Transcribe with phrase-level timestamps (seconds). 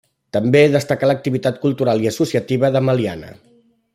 [0.35, 3.33] També destacar l'activitat cultural i associativa de Meliana.